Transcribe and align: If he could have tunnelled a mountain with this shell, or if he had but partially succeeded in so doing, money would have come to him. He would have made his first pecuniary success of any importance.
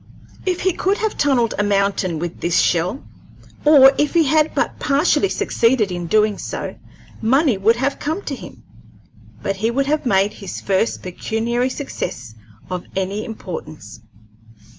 If 0.47 0.61
he 0.61 0.73
could 0.73 0.97
have 0.97 1.15
tunnelled 1.15 1.53
a 1.59 1.63
mountain 1.63 2.17
with 2.17 2.41
this 2.41 2.59
shell, 2.59 3.03
or 3.63 3.91
if 3.99 4.15
he 4.15 4.23
had 4.23 4.55
but 4.55 4.79
partially 4.79 5.29
succeeded 5.29 5.91
in 5.91 6.09
so 6.09 6.09
doing, 6.73 6.79
money 7.21 7.55
would 7.55 7.75
have 7.75 7.99
come 7.99 8.23
to 8.23 8.33
him. 8.33 8.63
He 9.55 9.69
would 9.69 9.85
have 9.85 10.07
made 10.07 10.33
his 10.33 10.59
first 10.59 11.03
pecuniary 11.03 11.69
success 11.69 12.33
of 12.67 12.83
any 12.95 13.23
importance. 13.23 13.99